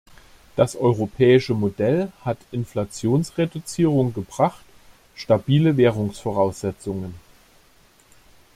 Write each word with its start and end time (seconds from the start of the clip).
Das 0.55 0.75
europäische 0.75 1.53
Modell 1.53 2.11
hat 2.25 2.39
Inflationsreduzierung 2.51 4.15
gebracht, 4.15 4.65
stabile 5.13 5.77
Währungsvoraussetzungen. 5.77 7.13